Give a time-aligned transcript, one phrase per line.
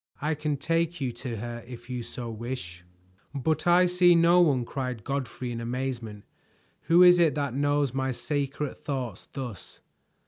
[0.19, 2.83] "I can take you to her if you so wish."
[3.35, 6.23] "But I see no one!" cried Godfrey in amazement.
[6.87, 9.79] "Who is it that knows my secret thoughts thus?"